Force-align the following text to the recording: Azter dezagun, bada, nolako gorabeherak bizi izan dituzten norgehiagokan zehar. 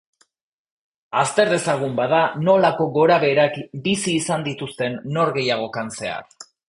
Azter 1.23 1.51
dezagun, 1.51 1.93
bada, 1.99 2.21
nolako 2.47 2.87
gorabeherak 2.95 3.59
bizi 3.89 4.17
izan 4.23 4.47
dituzten 4.49 4.97
norgehiagokan 5.19 5.93
zehar. 6.01 6.27